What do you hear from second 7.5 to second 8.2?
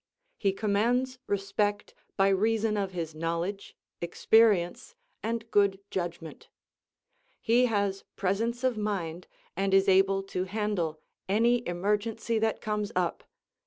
has